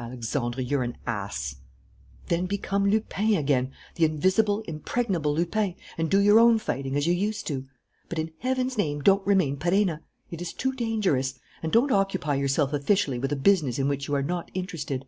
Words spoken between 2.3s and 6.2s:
become Lupin again, the invisible, impregnable Lupin, and do